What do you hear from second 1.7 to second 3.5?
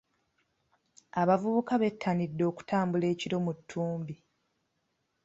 bettanidde okutambula ekiro